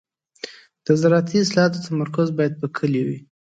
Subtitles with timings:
[0.85, 3.19] د زراعتي اصلاحاتو تمرکز باید پر کليو وي.